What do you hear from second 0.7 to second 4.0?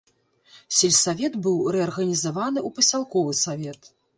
Сельсавет быў рэарганізаваны ў пасялковы савет.